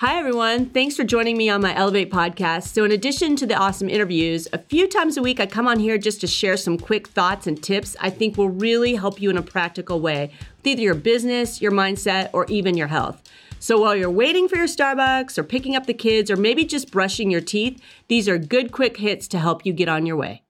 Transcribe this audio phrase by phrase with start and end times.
[0.00, 0.66] Hi, everyone.
[0.66, 2.68] Thanks for joining me on my Elevate podcast.
[2.68, 5.80] So, in addition to the awesome interviews, a few times a week I come on
[5.80, 9.28] here just to share some quick thoughts and tips I think will really help you
[9.28, 13.20] in a practical way with either your business, your mindset, or even your health.
[13.58, 16.92] So, while you're waiting for your Starbucks or picking up the kids or maybe just
[16.92, 20.44] brushing your teeth, these are good quick hits to help you get on your way.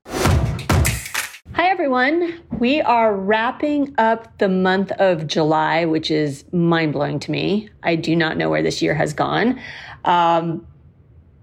[1.60, 2.40] Hi, everyone.
[2.60, 7.68] We are wrapping up the month of July, which is mind blowing to me.
[7.82, 9.58] I do not know where this year has gone.
[10.04, 10.64] Um,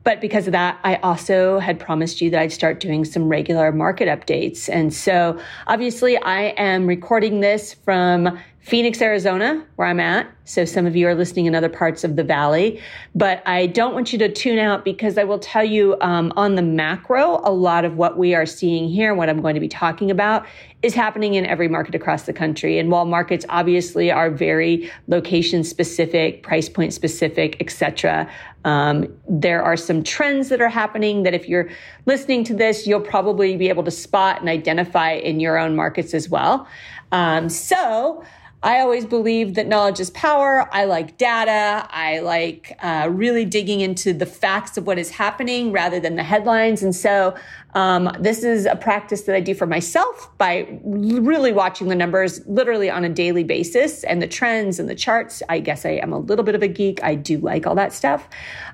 [0.05, 3.73] but because of that, I also had promised you that I'd start doing some regular
[3.73, 4.69] market updates.
[4.71, 10.27] And so obviously, I am recording this from Phoenix, Arizona, where I'm at.
[10.45, 12.81] So some of you are listening in other parts of the valley,
[13.13, 16.55] but I don't want you to tune out because I will tell you um, on
[16.55, 19.67] the macro, a lot of what we are seeing here, what I'm going to be
[19.67, 20.47] talking about,
[20.81, 22.79] is happening in every market across the country.
[22.79, 28.27] And while markets obviously are very location specific, price point specific, etc.,
[28.65, 31.69] um, there are some trends that are happening that if you're
[32.07, 36.15] listening to this, you'll probably be able to spot and identify in your own markets
[36.15, 36.67] as well.
[37.15, 38.25] Um, so
[38.61, 40.67] I always believe that knowledge is power.
[40.73, 41.87] I like data.
[41.89, 46.23] I like uh, really digging into the facts of what is happening rather than the
[46.23, 46.83] headlines.
[46.83, 47.33] And so
[47.73, 52.45] um, this is a practice that I do for myself by really watching the numbers
[52.47, 55.41] literally on a daily basis and the trends and the charts.
[55.47, 57.01] I guess I am a little bit of a geek.
[57.01, 58.27] I do like all that stuff.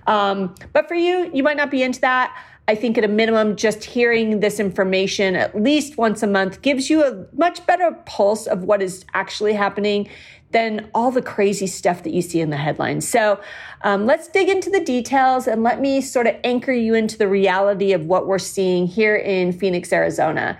[0.08, 2.36] Um, but for you, you might not be into that.
[2.68, 6.90] I think at a minimum, just hearing this information at least once a month gives
[6.90, 10.10] you a much better pulse of what is actually happening
[10.52, 13.08] than all the crazy stuff that you see in the headlines.
[13.08, 13.40] So
[13.84, 17.28] um, let's dig into the details and let me sort of anchor you into the
[17.28, 20.60] reality of what we're seeing here in Phoenix, Arizona.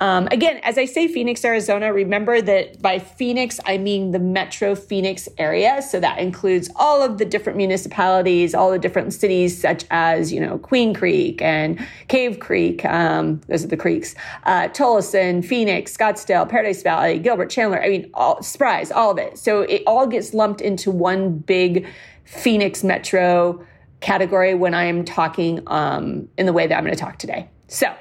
[0.00, 4.74] Um, again, as I say Phoenix, Arizona, remember that by Phoenix, I mean the metro
[4.74, 5.82] Phoenix area.
[5.82, 10.40] So that includes all of the different municipalities, all the different cities, such as, you
[10.40, 12.84] know, Queen Creek and Cave Creek.
[12.84, 14.14] Um, those are the creeks.
[14.44, 17.82] Uh, Tolleson, Phoenix, Scottsdale, Paradise Valley, Gilbert, Chandler.
[17.82, 19.38] I mean, all, Surprise, all of it.
[19.38, 21.86] So it all gets lumped into one big
[22.24, 23.64] Phoenix metro
[24.00, 27.48] category when I am talking um, in the way that I'm going to talk today.
[27.66, 27.92] So,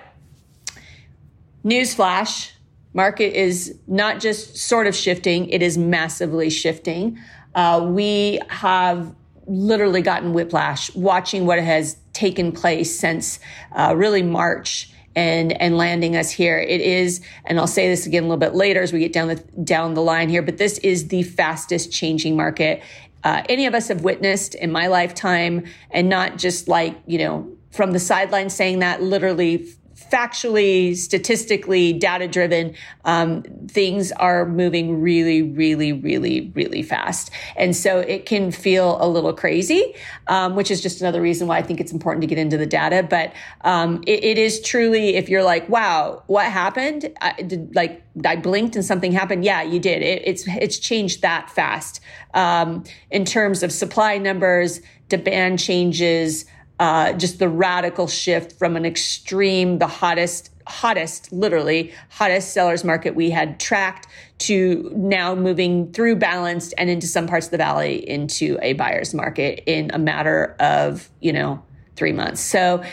[1.64, 2.52] Newsflash
[2.94, 7.20] market is not just sort of shifting, it is massively shifting.
[7.56, 9.14] Uh, we have
[9.46, 13.40] literally gotten whiplash watching what has taken place since
[13.74, 16.60] uh, really March and and landing us here.
[16.60, 19.30] It is, and I'll say this again a little bit later as we get down
[19.30, 22.84] the down the line here, but this is the fastest changing market
[23.28, 27.52] uh, any of us have witnessed in my lifetime, and not just like you know
[27.72, 29.68] from the sidelines saying that literally
[30.12, 32.76] factually, statistically, data driven,
[33.06, 37.32] um, things are moving really, really, really, really fast.
[37.56, 39.96] And so it can feel a little crazy,
[40.28, 42.66] um, which is just another reason why I think it's important to get into the
[42.66, 43.06] data.
[43.08, 47.14] But um, it, it is truly, if you're like, wow, what happened?
[47.22, 49.46] I, did, like, I blinked and something happened.
[49.46, 50.02] Yeah, you did.
[50.02, 52.00] It, it's it's changed that fast
[52.34, 56.46] um, in terms of supply numbers, demand changes
[56.80, 63.16] uh, just the radical shift from an extreme, the hottest, hottest, literally hottest sellers market
[63.16, 64.08] we had tracked
[64.40, 69.14] to now moving through balanced and into some parts of the valley into a buyer's
[69.14, 71.64] market in a matter of, you know,
[71.98, 72.42] three months.
[72.42, 72.84] So,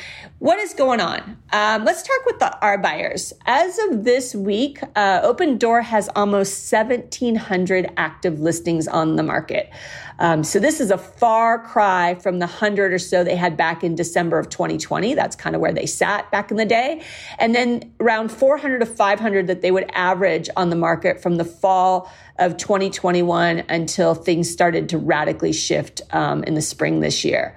[0.41, 1.38] what is going on?
[1.53, 3.32] Um, let's talk with the, our buyers.
[3.47, 9.70] As of this week, uh, Opendoor has almost 1,700 active listings on the market.
[10.19, 13.82] Um, so this is a far cry from the 100 or so they had back
[13.82, 15.15] in December of 2020.
[15.15, 17.03] That's kind of where they sat back in the day.
[17.38, 21.44] And then around 400 to 500 that they would average on the market from the
[21.44, 27.56] fall of 2021 until things started to radically shift um, in the spring this year.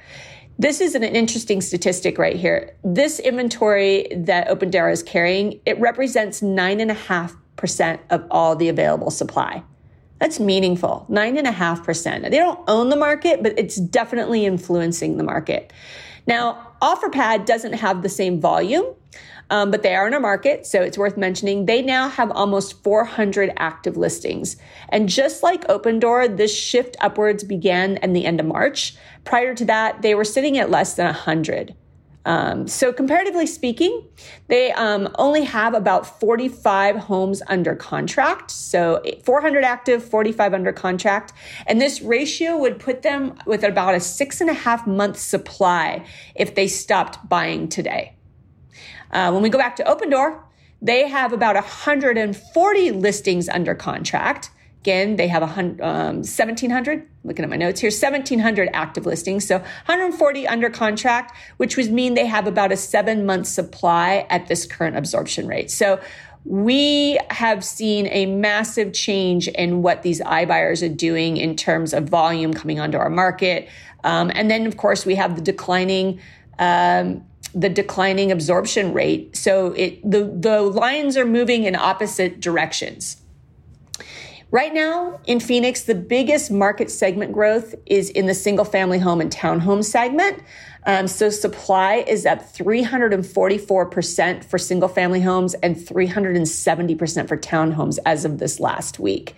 [0.59, 2.75] This is an interesting statistic right here.
[2.83, 8.55] This inventory that Opendoor is carrying, it represents nine and a half percent of all
[8.55, 9.63] the available supply.
[10.19, 11.05] That's meaningful.
[11.09, 12.23] Nine and a half percent.
[12.23, 15.71] They don't own the market, but it's definitely influencing the market.
[16.25, 18.85] Now, OfferPad doesn't have the same volume,
[19.49, 21.65] um, but they are in a market, so it's worth mentioning.
[21.65, 24.57] They now have almost 400 active listings.
[24.89, 28.95] And just like Opendoor, this shift upwards began in the end of March.
[29.23, 31.75] Prior to that, they were sitting at less than 100.
[32.25, 34.05] Um, so, comparatively speaking,
[34.49, 38.51] they um, only have about 45 homes under contract.
[38.51, 41.31] So, 400 active, 45 under contract.
[41.67, 46.05] And this ratio would put them with about a six and a half month supply
[46.35, 48.16] if they stopped buying today.
[49.11, 50.41] Uh, when we go back to Opendoor,
[50.81, 54.51] they have about 140 listings under contract.
[54.81, 59.45] Again, they have um, 1,700, looking at my notes here, 1,700 active listings.
[59.45, 64.47] So 140 under contract, which would mean they have about a seven month supply at
[64.47, 65.71] this current absorption rate.
[65.71, 65.99] So
[66.45, 72.07] we have seen a massive change in what these iBuyers are doing in terms of
[72.07, 73.67] volume coming onto our market.
[74.05, 76.21] Um, and then, of course, we have the declining.
[76.59, 79.35] Um, the declining absorption rate.
[79.35, 83.17] So it, the, the lines are moving in opposite directions.
[84.49, 89.19] Right now in Phoenix, the biggest market segment growth is in the single family home
[89.19, 90.41] and townhome segment.
[90.85, 98.23] Um, so supply is up 344% for single family homes and 370% for townhomes as
[98.23, 99.35] of this last week.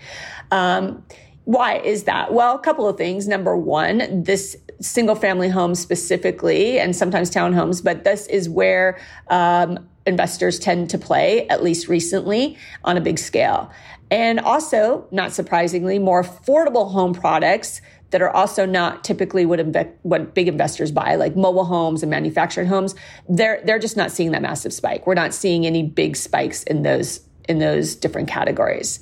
[0.51, 1.03] Um,
[1.45, 2.31] why is that?
[2.31, 3.27] Well, a couple of things.
[3.27, 9.87] Number one, this single family homes specifically, and sometimes townhomes, but this is where um,
[10.05, 13.71] investors tend to play, at least recently, on a big scale.
[14.11, 17.81] And also, not surprisingly, more affordable home products
[18.11, 19.59] that are also not typically what,
[20.01, 22.95] what big investors buy, like mobile homes and manufactured homes.
[23.27, 25.05] They're they're just not seeing that massive spike.
[25.05, 28.99] We're not seeing any big spikes in those in those different categories.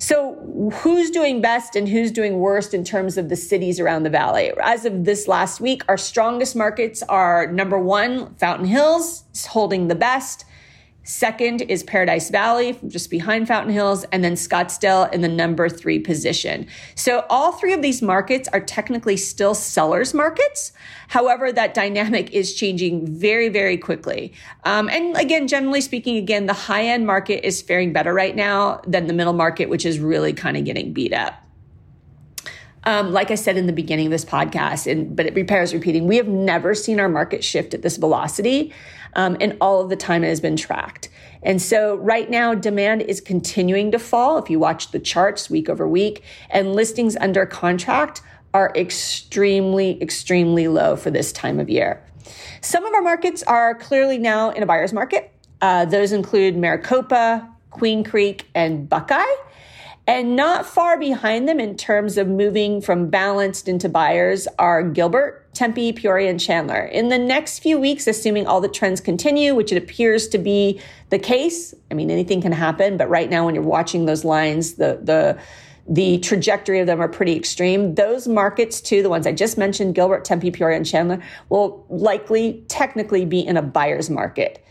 [0.00, 0.34] So,
[0.74, 4.52] who's doing best and who's doing worst in terms of the cities around the valley?
[4.62, 9.96] As of this last week, our strongest markets are number one, Fountain Hills, holding the
[9.96, 10.44] best.
[11.08, 15.98] Second is Paradise Valley, just behind Fountain Hills, and then Scottsdale in the number three
[15.98, 16.66] position.
[16.96, 20.72] So all three of these markets are technically still sellers markets.
[21.08, 24.34] However, that dynamic is changing very, very quickly.
[24.64, 28.82] Um, and again, generally speaking, again, the high end market is faring better right now
[28.86, 31.42] than the middle market, which is really kind of getting beat up.
[32.84, 36.06] Um, like I said in the beginning of this podcast, and but it repairs repeating,
[36.06, 38.74] we have never seen our market shift at this velocity
[39.14, 41.08] um, and all of the time it has been tracked.
[41.42, 44.38] And so right now, demand is continuing to fall.
[44.38, 48.22] If you watch the charts week over week, and listings under contract
[48.54, 52.02] are extremely, extremely low for this time of year.
[52.60, 55.32] Some of our markets are clearly now in a buyer's market.
[55.60, 59.22] Uh, those include Maricopa, Queen Creek, and Buckeye.
[60.08, 65.52] And not far behind them in terms of moving from balanced into buyers are Gilbert,
[65.52, 66.86] Tempe, Peoria, and Chandler.
[66.86, 70.80] In the next few weeks, assuming all the trends continue, which it appears to be
[71.10, 74.76] the case, I mean, anything can happen, but right now when you're watching those lines,
[74.76, 75.38] the, the,
[75.86, 77.94] the trajectory of them are pretty extreme.
[77.94, 82.64] Those markets, too, the ones I just mentioned, Gilbert, Tempe, Peoria, and Chandler, will likely
[82.68, 84.64] technically be in a buyer's market.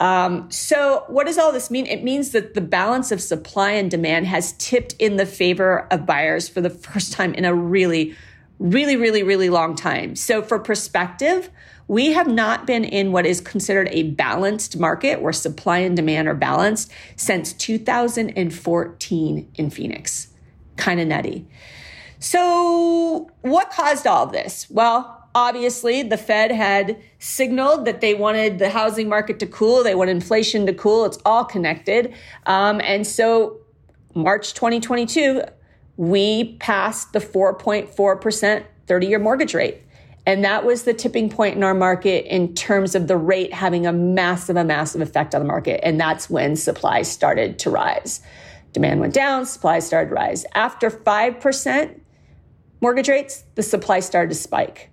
[0.00, 1.86] Um, so, what does all this mean?
[1.86, 6.06] It means that the balance of supply and demand has tipped in the favor of
[6.06, 8.16] buyers for the first time in a really,
[8.58, 10.16] really, really, really long time.
[10.16, 11.50] So, for perspective,
[11.86, 16.28] we have not been in what is considered a balanced market where supply and demand
[16.28, 20.28] are balanced since 2014 in Phoenix.
[20.76, 21.46] Kind of nutty.
[22.20, 24.66] So, what caused all this?
[24.70, 29.94] Well, obviously the Fed had signaled that they wanted the housing market to cool, they
[29.94, 31.04] want inflation to cool.
[31.04, 32.14] It's all connected.
[32.46, 33.58] Um, and so,
[34.14, 35.42] March 2022,
[35.96, 39.82] we passed the 4.4% 30 year mortgage rate.
[40.26, 43.86] And that was the tipping point in our market in terms of the rate having
[43.86, 45.80] a massive, a massive effect on the market.
[45.82, 48.20] And that's when supply started to rise.
[48.72, 50.44] Demand went down, supply started to rise.
[50.54, 52.00] After 5%
[52.80, 54.89] mortgage rates, the supply started to spike.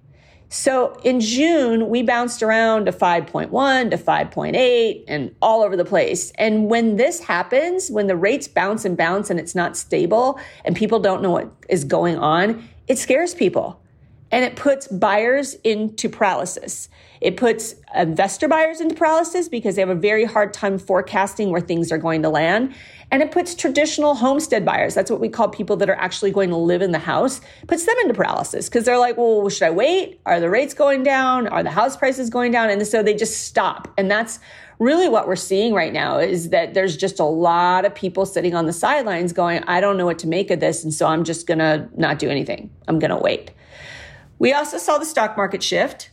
[0.50, 6.32] So in June, we bounced around to 5.1 to 5.8 and all over the place.
[6.36, 10.76] And when this happens, when the rates bounce and bounce and it's not stable and
[10.76, 13.82] people don't know what is going on, it scares people
[14.32, 16.90] and it puts buyers into paralysis.
[17.22, 21.62] It puts investor buyers into paralysis because they have a very hard time forecasting where
[21.62, 22.76] things are going to land.
[23.10, 26.50] And it puts traditional homestead buyers, that's what we call people that are actually going
[26.50, 29.72] to live in the house, puts them into paralysis because they're like, well, should I
[29.72, 30.20] wait?
[30.26, 31.48] Are the rates going down?
[31.48, 32.70] Are the house prices going down?
[32.70, 33.88] And so they just stop.
[33.98, 34.40] And that's
[34.80, 38.54] really what we're seeing right now is that there's just a lot of people sitting
[38.54, 40.84] on the sidelines going, I don't know what to make of this.
[40.84, 42.70] And so I'm just going to not do anything.
[42.88, 43.52] I'm going to wait.
[44.40, 46.12] We also saw the stock market shift.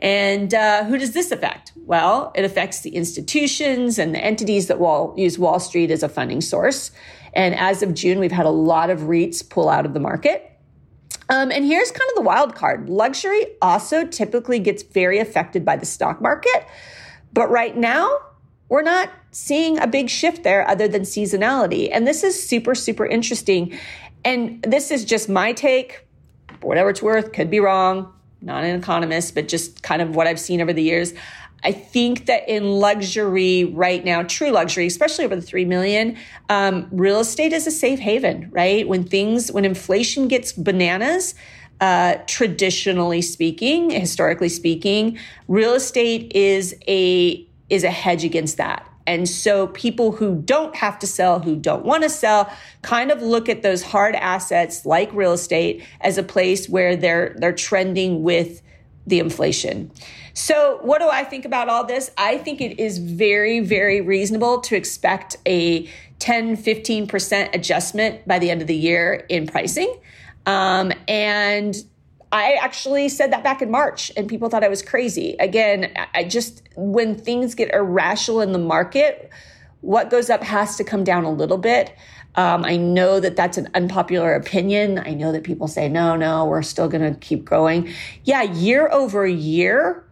[0.00, 1.72] And uh, who does this affect?
[1.76, 6.08] Well, it affects the institutions and the entities that will use Wall Street as a
[6.08, 6.90] funding source.
[7.32, 10.50] And as of June, we've had a lot of REITs pull out of the market.
[11.28, 15.76] Um, and here's kind of the wild card luxury also typically gets very affected by
[15.76, 16.66] the stock market.
[17.32, 18.18] But right now,
[18.68, 21.88] we're not seeing a big shift there other than seasonality.
[21.92, 23.78] And this is super, super interesting.
[24.24, 26.03] And this is just my take,
[26.64, 28.10] for whatever it's worth, could be wrong
[28.44, 31.14] not an economist, but just kind of what I've seen over the years.
[31.62, 36.18] I think that in luxury right now, true luxury, especially over the three million,
[36.50, 38.86] um, real estate is a safe haven, right?
[38.86, 41.34] When things, when inflation gets bananas,
[41.80, 45.18] uh, traditionally speaking, historically speaking,
[45.48, 48.86] real estate is a is a hedge against that.
[49.06, 52.50] And so people who don't have to sell, who don't want to sell,
[52.82, 57.34] kind of look at those hard assets like real estate as a place where they're
[57.38, 58.62] they're trending with
[59.06, 59.90] the inflation.
[60.32, 62.10] So, what do I think about all this?
[62.18, 68.50] I think it is very, very reasonable to expect a 10, 15% adjustment by the
[68.50, 69.94] end of the year in pricing.
[70.46, 71.76] Um, and
[72.34, 75.36] I actually said that back in March and people thought I was crazy.
[75.38, 79.30] Again, I just, when things get irrational in the market,
[79.82, 81.94] what goes up has to come down a little bit.
[82.34, 84.98] Um, I know that that's an unpopular opinion.
[84.98, 87.94] I know that people say, no, no, we're still going to keep growing.
[88.24, 90.04] Yeah, year over year,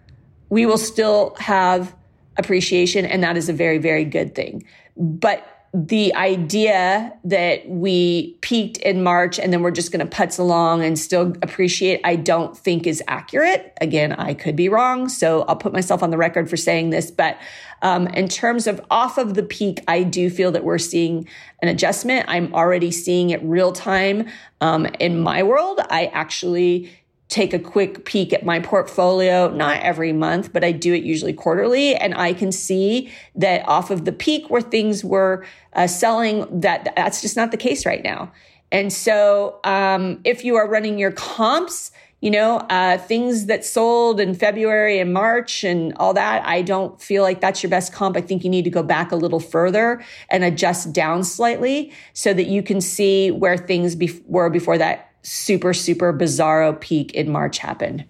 [0.49, 1.93] we will still have
[2.37, 4.65] appreciation, and that is a very, very good thing.
[4.97, 10.39] But the idea that we peaked in March and then we're just going to putz
[10.39, 13.73] along and still appreciate, I don't think is accurate.
[13.81, 15.09] Again, I could be wrong.
[15.09, 17.11] So I'll put myself on the record for saying this.
[17.11, 17.39] But
[17.81, 21.27] um, in terms of off of the peak, I do feel that we're seeing
[21.63, 22.27] an adjustment.
[22.29, 24.29] I'm already seeing it real time
[24.61, 25.81] um, in my world.
[25.89, 26.91] I actually
[27.33, 31.33] take a quick peek at my portfolio, not every month, but I do it usually
[31.33, 31.97] quarterly.
[31.97, 36.93] And I can see that off of the peak where things were uh, selling, that
[36.95, 38.31] that's just not the case right now.
[38.71, 44.21] And so, um, if you are running your comps, you know, uh, things that sold
[44.21, 48.17] in February and March and all that, I don't feel like that's your best comp.
[48.17, 52.33] I think you need to go back a little further and adjust down slightly so
[52.35, 57.31] that you can see where things be- were before that super, super bizarro peak in
[57.31, 58.05] March happened.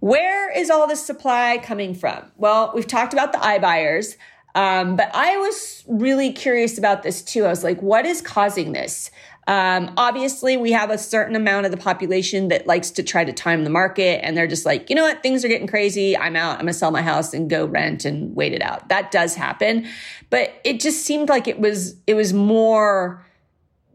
[0.00, 2.30] Where is all this supply coming from?
[2.36, 4.16] Well, we've talked about the iBuyers,
[4.54, 7.44] um, but I was really curious about this too.
[7.44, 9.10] I was like, what is causing this?
[9.48, 13.32] Um, obviously, we have a certain amount of the population that likes to try to
[13.32, 16.16] time the market, and they're just like, you know what, things are getting crazy.
[16.16, 16.56] I'm out.
[16.56, 18.90] I'm gonna sell my house and go rent and wait it out.
[18.90, 19.86] That does happen,
[20.28, 23.24] but it just seemed like it was it was more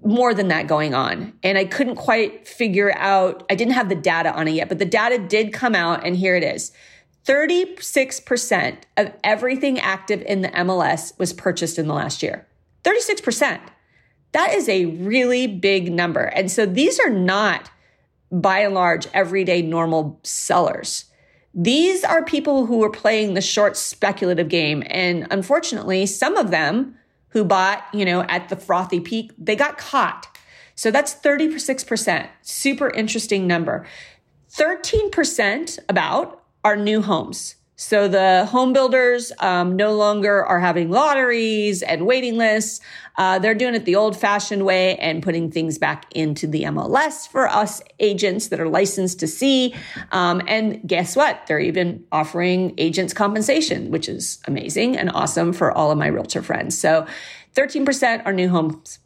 [0.05, 1.33] more than that going on.
[1.43, 4.79] And I couldn't quite figure out, I didn't have the data on it yet, but
[4.79, 6.71] the data did come out, and here it is.
[7.25, 12.45] 36% of everything active in the MLS was purchased in the last year.
[12.83, 13.61] 36%.
[14.33, 16.23] That is a really big number.
[16.23, 17.69] And so these are not,
[18.31, 21.05] by and large, everyday normal sellers.
[21.53, 24.83] These are people who are playing the short speculative game.
[24.87, 26.97] And unfortunately, some of them
[27.33, 30.27] who bought, you know, at the frothy peak, they got caught.
[30.75, 32.29] So that's 36%.
[32.41, 33.85] Super interesting number.
[34.51, 37.55] 13% about are new homes.
[37.75, 42.81] So the home builders um, no longer are having lotteries and waiting lists.
[43.17, 47.27] Uh, they're doing it the old fashioned way and putting things back into the MLS
[47.27, 49.73] for us agents that are licensed to see.
[50.11, 51.47] Um, and guess what?
[51.47, 56.43] They're even offering agents compensation, which is amazing and awesome for all of my realtor
[56.43, 56.77] friends.
[56.77, 57.07] So
[57.55, 58.99] 13% are new homes.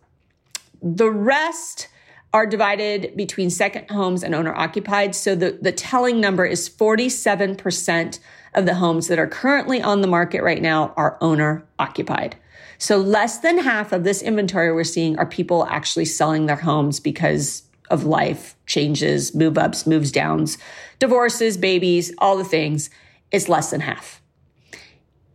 [0.82, 1.88] The rest
[2.34, 5.16] are divided between second homes and owner occupied.
[5.16, 8.20] So the, the telling number is 47%
[8.58, 12.36] of the homes that are currently on the market right now are owner occupied.
[12.80, 17.00] So less than half of this inventory we're seeing are people actually selling their homes
[17.00, 20.58] because of life changes, move ups, moves downs,
[21.00, 22.90] divorces, babies, all the things.
[23.32, 24.22] It's less than half.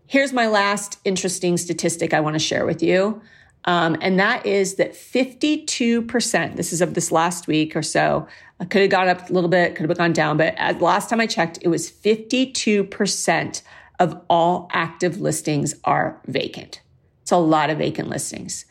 [0.07, 3.23] Here's my last interesting statistic I want to share with you.
[3.65, 8.27] Um, and that is that 52%, this is of this last week or so,
[8.61, 11.21] uh, could have gone up a little bit, could have gone down, but last time
[11.21, 13.63] I checked, it was 52%
[14.01, 16.81] of all active listings are vacant.
[17.23, 18.65] It's a lot of vacant listings.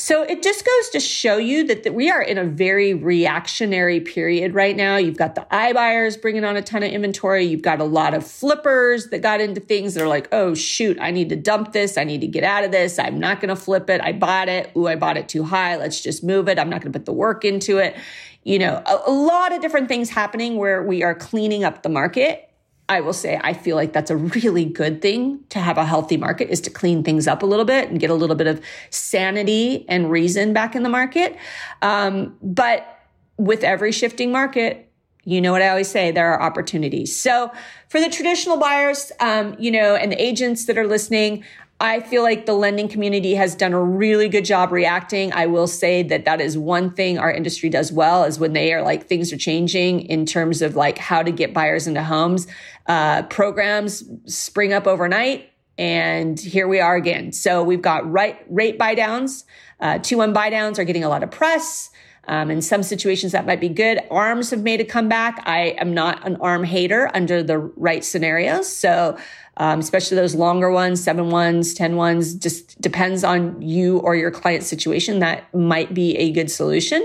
[0.00, 3.98] So it just goes to show you that, that we are in a very reactionary
[3.98, 4.94] period right now.
[4.94, 7.42] You've got the iBuyers bringing on a ton of inventory.
[7.42, 10.96] You've got a lot of flippers that got into things that are like, oh, shoot,
[11.00, 11.98] I need to dump this.
[11.98, 12.96] I need to get out of this.
[12.96, 14.00] I'm not going to flip it.
[14.00, 14.70] I bought it.
[14.76, 15.74] Ooh, I bought it too high.
[15.74, 16.60] Let's just move it.
[16.60, 17.96] I'm not going to put the work into it.
[18.44, 21.88] You know, a, a lot of different things happening where we are cleaning up the
[21.88, 22.47] market
[22.88, 26.16] I will say I feel like that's a really good thing to have a healthy
[26.16, 28.62] market is to clean things up a little bit and get a little bit of
[28.90, 31.36] sanity and reason back in the market.
[31.82, 32.98] Um, but
[33.36, 34.90] with every shifting market,
[35.24, 37.14] you know what I always say, there are opportunities.
[37.14, 37.52] So
[37.88, 41.44] for the traditional buyers, um, you know, and the agents that are listening,
[41.80, 45.32] I feel like the lending community has done a really good job reacting.
[45.32, 48.72] I will say that that is one thing our industry does well is when they
[48.72, 52.48] are like things are changing in terms of like how to get buyers into homes.
[52.86, 57.30] Uh, programs spring up overnight, and here we are again.
[57.30, 59.44] So we've got right rate buy downs.
[59.78, 61.90] Uh, two one buy downs are getting a lot of press.
[62.28, 64.00] Um, in some situations, that might be good.
[64.10, 65.42] ARMs have made a comeback.
[65.46, 68.70] I am not an ARM hater under the right scenarios.
[68.70, 69.16] So,
[69.58, 74.30] um, especially those longer ones, seven ones, 10 ones, just depends on you or your
[74.30, 75.18] client situation.
[75.18, 77.02] That might be a good solution.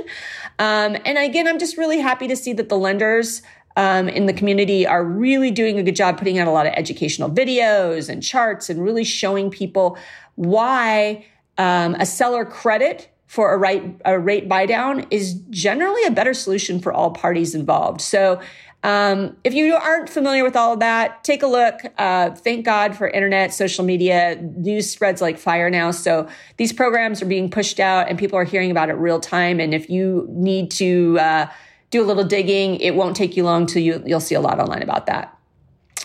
[0.59, 3.41] Um, and again, I'm just really happy to see that the lenders
[3.75, 6.73] um, in the community are really doing a good job putting out a lot of
[6.73, 9.97] educational videos and charts and really showing people
[10.35, 11.25] why
[11.57, 16.35] um, a seller credit for a rate, a rate buy down is generally a better
[16.35, 17.99] solution for all parties involved.
[17.99, 18.39] So,
[18.83, 21.79] um, if you aren't familiar with all of that, take a look.
[21.97, 25.91] Uh, thank God for internet, social media, news spreads like fire now.
[25.91, 29.61] So these programs are being pushed out and people are hearing about it real time.
[29.61, 31.47] And if you need to uh,
[31.91, 34.59] do a little digging, it won't take you long till you, you'll see a lot
[34.59, 35.37] online about that.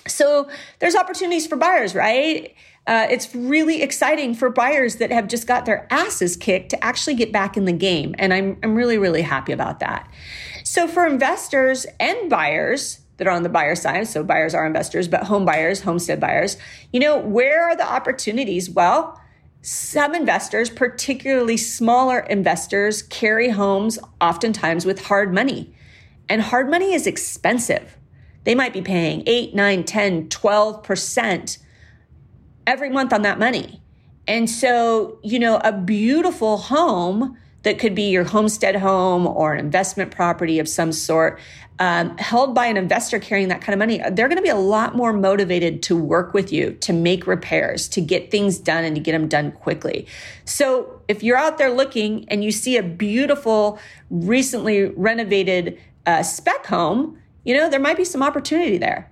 [0.07, 2.55] So there's opportunities for buyers, right?
[2.87, 7.15] Uh, it's really exciting for buyers that have just got their asses kicked to actually
[7.15, 8.15] get back in the game.
[8.19, 10.09] And I'm, I'm really, really happy about that.
[10.69, 14.07] So for investors and buyers, that are on the buyer side.
[14.07, 16.59] So buyers are investors, but home buyers, homestead buyers,
[16.93, 18.69] you know, where are the opportunities?
[18.69, 19.19] Well,
[19.63, 25.75] some investors, particularly smaller investors, carry homes oftentimes with hard money.
[26.29, 27.97] And hard money is expensive.
[28.45, 31.59] They might be paying 8, 9, 10, 12%
[32.67, 33.83] every month on that money.
[34.29, 39.61] And so, you know, a beautiful home that could be your homestead home or an
[39.61, 41.39] investment property of some sort,
[41.79, 44.57] um, held by an investor carrying that kind of money, they're going to be a
[44.57, 48.97] lot more motivated to work with you, to make repairs, to get things done and
[48.97, 50.07] to get them done quickly.
[50.47, 56.65] So if you're out there looking and you see a beautiful, recently renovated uh, spec
[56.65, 59.11] home, you know, there might be some opportunity there.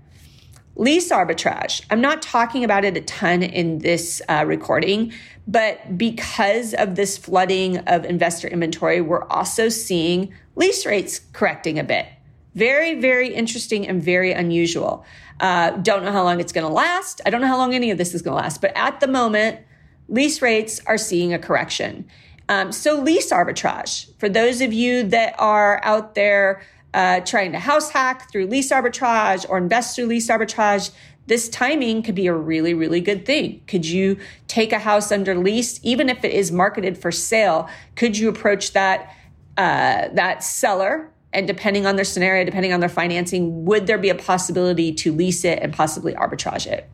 [0.78, 1.82] Lease arbitrage.
[1.88, 5.10] I'm not talking about it a ton in this uh, recording,
[5.48, 11.84] but because of this flooding of investor inventory, we're also seeing lease rates correcting a
[11.84, 12.06] bit.
[12.54, 15.06] Very, very interesting and very unusual.
[15.40, 17.22] Uh, don't know how long it's going to last.
[17.24, 19.08] I don't know how long any of this is going to last, but at the
[19.08, 19.60] moment,
[20.10, 22.06] lease rates are seeing a correction.
[22.50, 24.14] Um, so, lease arbitrage.
[24.18, 26.62] For those of you that are out there
[26.94, 30.90] uh, trying to house hack through lease arbitrage or invest through lease arbitrage,
[31.26, 33.60] this timing could be a really, really good thing.
[33.66, 37.68] Could you take a house under lease, even if it is marketed for sale?
[37.96, 39.14] Could you approach that
[39.56, 41.10] uh, that seller?
[41.32, 45.12] And depending on their scenario, depending on their financing, would there be a possibility to
[45.12, 46.88] lease it and possibly arbitrage it?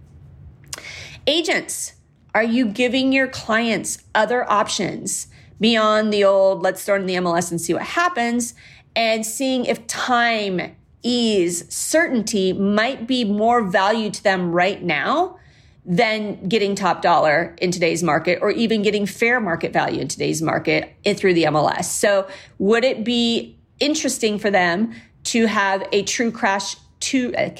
[1.26, 1.92] Agents,
[2.34, 5.28] are you giving your clients other options
[5.60, 8.54] beyond the old let's throw in the MLS and see what happens?
[8.94, 15.38] And seeing if time, ease, certainty might be more value to them right now
[15.84, 20.40] than getting top dollar in today's market or even getting fair market value in today's
[20.40, 21.84] market through the MLS.
[21.84, 22.28] So
[22.58, 27.50] would it be interesting for them to have a true crash to uh,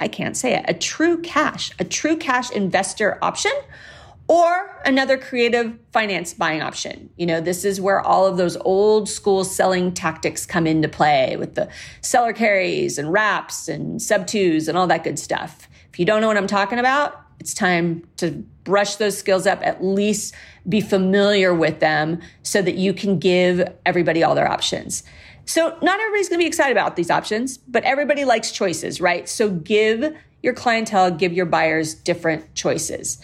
[0.00, 3.52] I can't say it, a true cash, a true cash investor option
[4.32, 7.10] or another creative finance buying option.
[7.18, 11.36] You know, this is where all of those old school selling tactics come into play
[11.36, 11.68] with the
[12.00, 15.68] seller carries and wraps and sub twos and all that good stuff.
[15.92, 18.30] If you don't know what I'm talking about, it's time to
[18.64, 20.34] brush those skills up, at least
[20.66, 25.02] be familiar with them so that you can give everybody all their options.
[25.44, 29.28] So, not everybody's gonna be excited about these options, but everybody likes choices, right?
[29.28, 33.20] So, give your clientele, give your buyers different choices.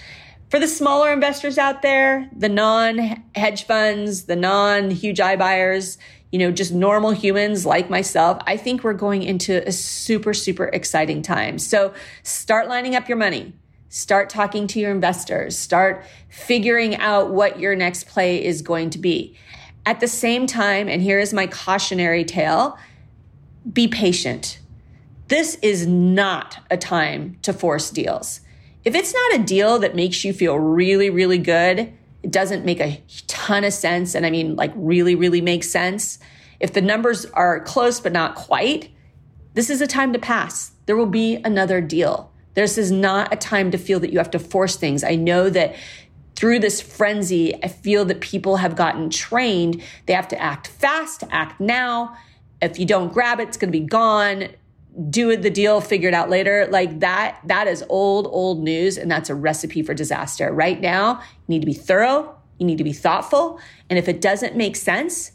[0.48, 2.98] For the smaller investors out there, the non
[3.34, 5.98] hedge funds, the non huge I buyers,
[6.32, 10.64] you know, just normal humans like myself, I think we're going into a super, super
[10.64, 11.58] exciting time.
[11.58, 13.52] So start lining up your money.
[13.90, 15.56] Start talking to your investors.
[15.56, 19.36] Start figuring out what your next play is going to be.
[19.86, 22.78] At the same time, and here is my cautionary tale
[23.70, 24.60] be patient.
[25.28, 28.40] This is not a time to force deals.
[28.84, 32.80] If it's not a deal that makes you feel really, really good, it doesn't make
[32.80, 34.14] a ton of sense.
[34.14, 36.18] And I mean, like, really, really makes sense.
[36.60, 38.90] If the numbers are close but not quite,
[39.54, 40.72] this is a time to pass.
[40.86, 42.32] There will be another deal.
[42.54, 45.04] This is not a time to feel that you have to force things.
[45.04, 45.76] I know that
[46.34, 49.82] through this frenzy, I feel that people have gotten trained.
[50.06, 52.16] They have to act fast, act now.
[52.62, 54.48] If you don't grab it, it's going to be gone
[55.10, 56.66] do the deal, figure it out later.
[56.70, 58.98] Like that, that is old, old news.
[58.98, 60.52] And that's a recipe for disaster.
[60.52, 62.34] Right now, you need to be thorough.
[62.58, 63.60] You need to be thoughtful.
[63.88, 65.32] And if it doesn't make sense,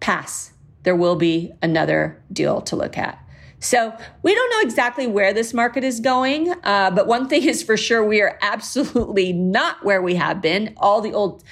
[0.00, 0.52] pass.
[0.82, 3.18] There will be another deal to look at.
[3.58, 7.62] So we don't know exactly where this market is going, uh, but one thing is
[7.62, 10.74] for sure, we are absolutely not where we have been.
[10.76, 11.42] All the old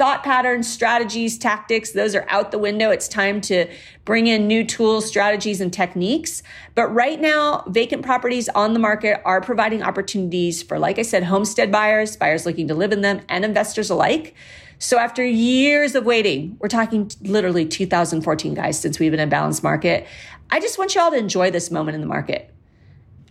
[0.00, 2.90] thought patterns, strategies, tactics, those are out the window.
[2.90, 3.66] It's time to
[4.06, 6.42] bring in new tools, strategies, and techniques.
[6.74, 11.24] But right now, vacant properties on the market are providing opportunities for, like I said,
[11.24, 14.34] homestead buyers, buyers looking to live in them, and investors alike.
[14.78, 19.30] So after years of waiting, we're talking literally 2014, guys, since we've been in a
[19.30, 20.06] balanced market.
[20.48, 22.49] I just want you all to enjoy this moment in the market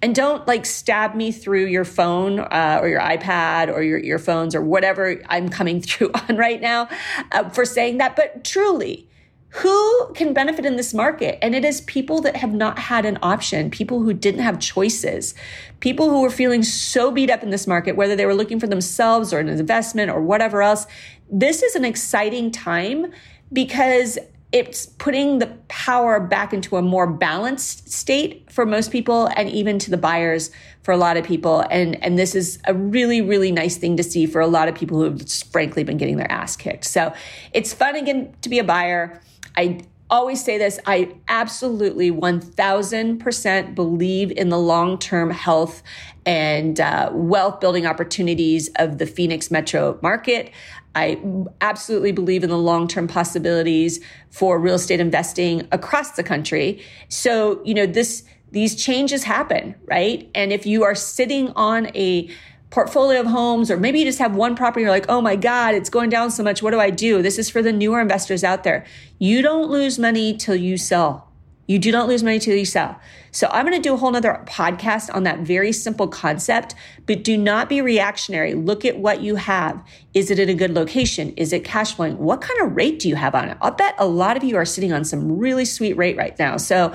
[0.01, 4.55] and don't like stab me through your phone uh, or your iPad or your earphones
[4.55, 6.89] or whatever I'm coming through on right now
[7.31, 8.15] uh, for saying that.
[8.15, 9.09] But truly,
[9.51, 11.39] who can benefit in this market?
[11.43, 15.33] And it is people that have not had an option, people who didn't have choices,
[15.79, 18.67] people who were feeling so beat up in this market, whether they were looking for
[18.67, 20.85] themselves or an investment or whatever else.
[21.31, 23.11] This is an exciting time
[23.51, 24.19] because
[24.51, 29.77] it's putting the power back into a more balanced state for most people and even
[29.77, 30.49] to the buyers
[30.81, 31.63] for a lot of people.
[31.69, 34.75] And and this is a really really nice thing to see for a lot of
[34.75, 36.85] people who have frankly been getting their ass kicked.
[36.85, 37.13] So
[37.53, 39.21] it's fun again to be a buyer.
[39.55, 45.83] I always say this I absolutely 1000% believe in the long term health
[46.25, 50.51] and uh, wealth building opportunities of the Phoenix metro market.
[50.95, 51.21] I
[51.61, 53.99] absolutely believe in the long term possibilities
[54.31, 56.83] for real estate investing across the country.
[57.09, 60.29] So, you know, this, these changes happen, right?
[60.33, 62.29] And if you are sitting on a
[62.69, 65.73] portfolio of homes, or maybe you just have one property, you're like, oh my God,
[65.73, 66.61] it's going down so much.
[66.61, 67.21] What do I do?
[67.21, 68.85] This is for the newer investors out there.
[69.17, 71.28] You don't lose money till you sell.
[71.69, 72.99] You do not lose money till you sell.
[73.29, 76.73] So I'm going to do a whole nother podcast on that very simple concept,
[77.05, 78.55] but do not be reactionary.
[78.55, 79.79] Look at what you have.
[80.15, 81.31] Is it in a good location?
[81.37, 82.17] Is it cash flowing?
[82.17, 83.57] What kind of rate do you have on it?
[83.61, 86.57] I'll bet a lot of you are sitting on some really sweet rate right now.
[86.57, 86.91] So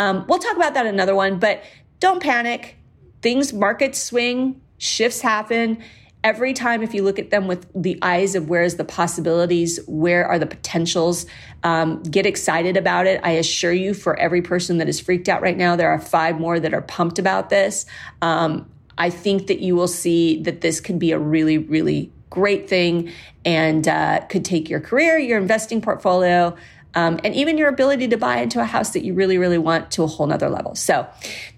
[0.00, 1.62] um, we'll talk about that another one, but
[2.00, 2.78] don't panic.
[3.22, 5.84] Things, markets swing, shifts happen
[6.26, 10.26] every time if you look at them with the eyes of where's the possibilities where
[10.26, 11.24] are the potentials
[11.62, 13.20] um, get excited about it.
[13.22, 16.40] I assure you for every person that is freaked out right now there are five
[16.40, 17.86] more that are pumped about this.
[18.20, 22.66] Um, i think that you will see that this can be a really really great
[22.66, 23.12] thing
[23.44, 26.56] and uh, could take your career your investing portfolio
[26.96, 29.90] um, and even your ability to buy into a house that you really, really want
[29.92, 30.74] to a whole nother level.
[30.74, 31.06] So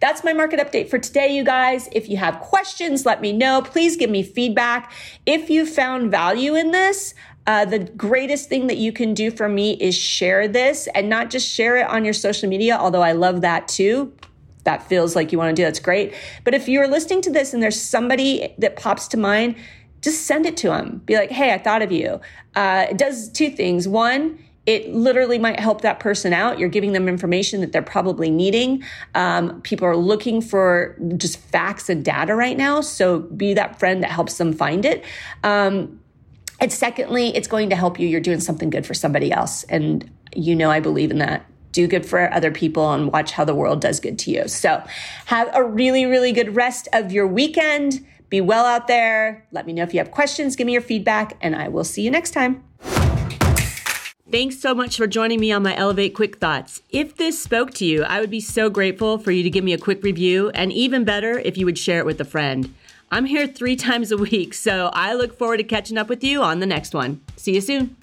[0.00, 1.88] that's my market update for today, you guys.
[1.92, 3.62] If you have questions, let me know.
[3.62, 4.92] Please give me feedback.
[5.26, 7.14] If you found value in this,
[7.46, 11.30] uh, the greatest thing that you can do for me is share this and not
[11.30, 14.12] just share it on your social media, although I love that too
[14.64, 16.12] that feels like you want to do that's great
[16.44, 19.54] but if you're listening to this and there's somebody that pops to mind
[20.02, 22.20] just send it to them be like hey i thought of you
[22.54, 26.58] uh, it does two things one it literally might help that person out.
[26.58, 28.84] You're giving them information that they're probably needing.
[29.14, 32.82] Um, people are looking for just facts and data right now.
[32.82, 35.06] So be that friend that helps them find it.
[35.42, 36.00] Um,
[36.60, 38.06] and secondly, it's going to help you.
[38.06, 39.64] You're doing something good for somebody else.
[39.64, 41.46] And you know, I believe in that.
[41.72, 44.48] Do good for other people and watch how the world does good to you.
[44.48, 44.82] So
[45.26, 48.04] have a really, really good rest of your weekend.
[48.28, 49.46] Be well out there.
[49.50, 50.56] Let me know if you have questions.
[50.56, 52.67] Give me your feedback, and I will see you next time.
[54.30, 56.82] Thanks so much for joining me on my Elevate Quick Thoughts.
[56.90, 59.72] If this spoke to you, I would be so grateful for you to give me
[59.72, 62.74] a quick review, and even better if you would share it with a friend.
[63.10, 66.42] I'm here three times a week, so I look forward to catching up with you
[66.42, 67.22] on the next one.
[67.36, 67.96] See you soon.